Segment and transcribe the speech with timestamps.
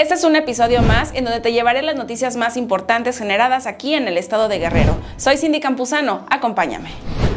[0.00, 3.92] Este es un episodio más en donde te llevaré las noticias más importantes generadas aquí
[3.92, 4.96] en el estado de Guerrero.
[5.18, 6.88] Soy Cindy Campuzano, acompáñame.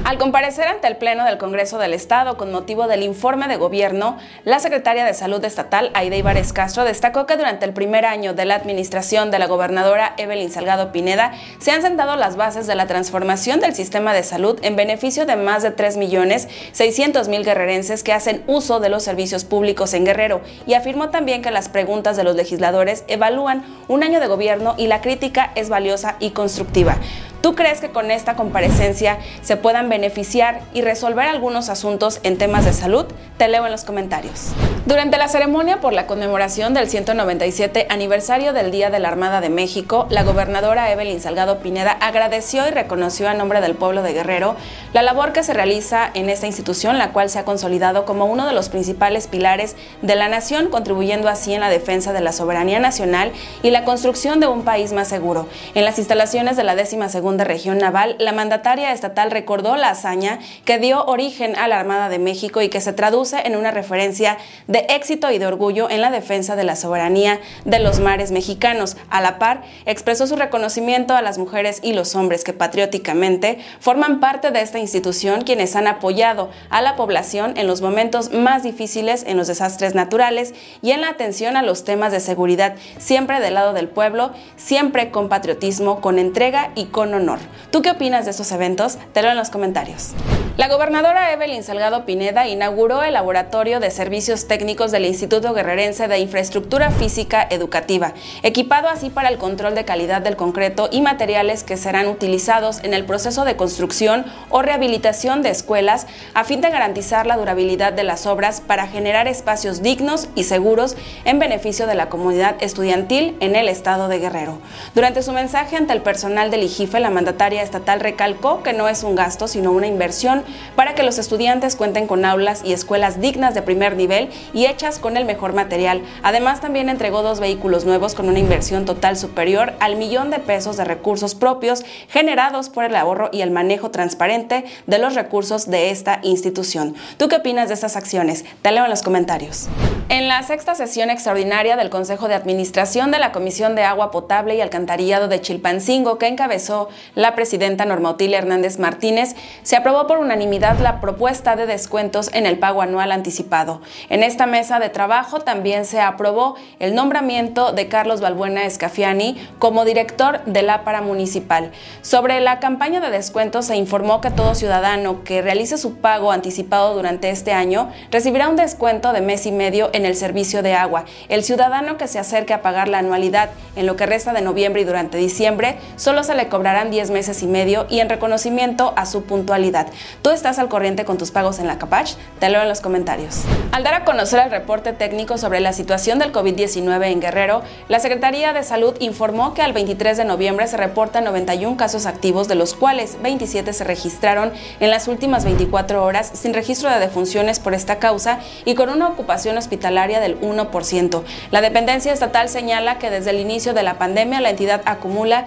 [0.03, 4.17] Al comparecer ante el Pleno del Congreso del Estado con motivo del informe de gobierno,
[4.44, 8.44] la secretaria de Salud Estatal, Aide Ibares Castro, destacó que durante el primer año de
[8.44, 12.85] la administración de la gobernadora Evelyn Salgado Pineda se han sentado las bases de la
[12.85, 18.81] transformación del sistema de salud en beneficio de más de 3.600.000 guerrerenses que hacen uso
[18.81, 23.05] de los servicios públicos en Guerrero y afirmó también que las preguntas de los legisladores
[23.08, 26.98] evalúan un año de gobierno y la crítica es valiosa y constructiva.
[27.44, 32.64] ¿Tú crees que con esta comparecencia se puedan beneficiar y resolver algunos asuntos en temas
[32.64, 33.06] de salud?
[33.38, 34.54] Te leo en los comentarios.
[34.86, 39.50] Durante la ceremonia por la conmemoración del 197 aniversario del Día de la Armada de
[39.50, 44.55] México, la gobernadora Evelyn Salgado Pineda agradeció y reconoció a nombre del pueblo de Guerrero
[44.94, 48.48] la labor que se realiza en esta institución, la cual se ha consolidado como uno
[48.48, 52.80] de los principales pilares de la nación, contribuyendo así en la defensa de la soberanía
[52.80, 53.34] nacional
[53.64, 55.48] y la construcción de un país más seguro.
[55.76, 59.89] En las instalaciones de la décima segunda de Región Naval, la mandataria estatal recordó la
[59.89, 63.71] hazaña que dio origen a la Armada de México y que se traduce en una
[63.71, 68.31] referencia de éxito y de orgullo en la defensa de la soberanía de los mares
[68.31, 68.97] mexicanos.
[69.09, 74.19] A la par, expresó su reconocimiento a las mujeres y los hombres que patrióticamente forman
[74.19, 79.23] parte de esta institución, quienes han apoyado a la población en los momentos más difíciles,
[79.27, 83.55] en los desastres naturales y en la atención a los temas de seguridad, siempre del
[83.55, 87.22] lado del pueblo, siempre con patriotismo, con entrega y con honor
[87.71, 88.97] ¿Tú qué opinas de estos eventos?
[89.13, 90.13] Te lo en los comentarios.
[90.55, 96.19] La gobernadora Evelyn Salgado Pineda inauguró el Laboratorio de Servicios Técnicos del Instituto Guerrerense de
[96.19, 98.13] Infraestructura Física Educativa,
[98.44, 102.94] equipado así para el control de calidad del concreto y materiales que serán utilizados en
[102.94, 108.03] el proceso de construcción o rehabilitación de escuelas a fin de garantizar la durabilidad de
[108.03, 113.55] las obras para generar espacios dignos y seguros en beneficio de la comunidad estudiantil en
[113.55, 114.59] el estado de Guerrero.
[114.94, 119.03] Durante su mensaje ante el personal del IGIFE, la mandataria estatal recalcó que no es
[119.03, 120.44] un gasto, sino una inversión
[120.75, 125.00] para que los estudiantes cuenten con aulas y escuelas dignas de primer nivel y hechas
[125.00, 126.02] con el mejor material.
[126.23, 130.78] Además, también entregó dos vehículos nuevos con una inversión total superior al millón de pesos
[130.78, 135.91] de recursos propios generados por el ahorro y el manejo transparente de los recursos de
[135.91, 136.96] esta institución.
[137.18, 138.46] ¿Tú qué opinas de estas acciones?
[138.62, 139.68] Te leo en los comentarios.
[140.09, 144.56] En la sexta sesión extraordinaria del Consejo de Administración de la Comisión de Agua Potable
[144.56, 150.18] y Alcantarillado de Chilpancingo, que encabezó la presidenta Norma Otilia Hernández Martínez, se aprobó por
[150.18, 153.81] unanimidad la propuesta de descuentos en el pago anual anticipado.
[154.09, 159.86] En esta mesa de trabajo también se aprobó el nombramiento de Carlos Balbuena Escafiani como
[159.86, 161.72] director de la paramunicipal.
[162.02, 166.94] Sobre la campaña de descuentos se informó que todo ciudadano que realice su pago anticipado
[166.94, 171.06] durante este año recibirá un descuento de mes y medio en el servicio de agua.
[171.30, 174.81] El ciudadano que se acerque a pagar la anualidad en lo que resta de noviembre
[174.81, 179.07] y durante diciembre solo se le cobrarán 10 meses y medio y en reconocimiento a
[179.07, 179.87] su puntualidad.
[180.21, 182.11] ¿Tú estás al corriente con tus pagos en la Capach?
[182.39, 183.41] Te en los comentarios.
[183.71, 187.99] Al dar a conocer el reporte técnico sobre la situación del COVID-19 en Guerrero, la
[187.99, 192.53] Secretaría de Salud informó que al 23 de noviembre se reportan 91 casos activos, de
[192.53, 197.73] los cuales 27 se registraron en las últimas 24 horas sin registro de defunciones por
[197.73, 201.23] esta causa y con una ocupación hospitalaria del 1%.
[201.49, 205.45] La dependencia estatal señala que desde el inicio de la pandemia la entidad acumula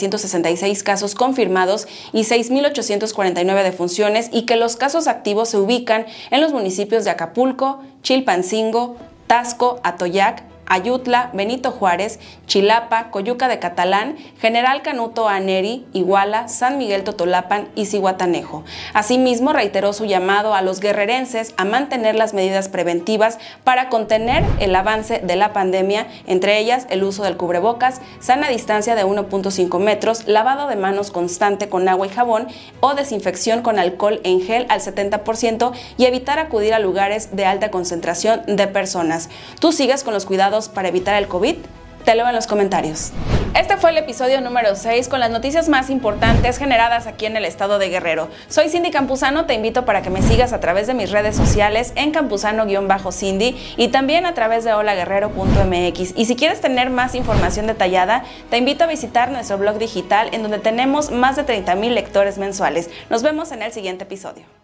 [0.00, 6.40] 115.966 casos confirmados y 6.840 de funciones y que los casos activos se ubican en
[6.40, 8.96] los municipios de Acapulco, Chilpancingo,
[9.26, 17.02] Tasco, Atoyac, Ayutla, Benito Juárez, Chilapa, Coyuca de Catalán, General Canuto Aneri, Iguala, San Miguel
[17.02, 18.64] Totolapan y Cihuatanejo.
[18.94, 24.74] Asimismo, reiteró su llamado a los guerrerenses a mantener las medidas preventivas para contener el
[24.76, 30.28] avance de la pandemia, entre ellas el uso del cubrebocas, sana distancia de 1.5 metros,
[30.28, 32.46] lavado de manos constante con agua y jabón
[32.78, 37.72] o desinfección con alcohol en gel al 70% y evitar acudir a lugares de alta
[37.72, 39.30] concentración de personas.
[39.58, 41.56] Tú sigues con los cuidados para evitar el COVID?
[42.04, 43.12] Te leo en los comentarios.
[43.54, 47.44] Este fue el episodio número 6 con las noticias más importantes generadas aquí en el
[47.44, 48.28] estado de Guerrero.
[48.48, 51.92] Soy Cindy Campuzano, te invito para que me sigas a través de mis redes sociales
[51.96, 56.12] en campuzano-cindy y también a través de holaguerrero.mx.
[56.16, 60.42] Y si quieres tener más información detallada, te invito a visitar nuestro blog digital en
[60.42, 62.88] donde tenemos más de 30 mil lectores mensuales.
[63.10, 64.59] Nos vemos en el siguiente episodio.